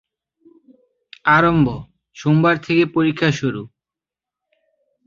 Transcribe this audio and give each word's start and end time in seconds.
আরম্ভ: 1.27 1.67
সোমবার 2.17 2.55
থেকে 2.57 2.83
পরীক্ষা 2.85 3.29
শুরু। 3.31 3.61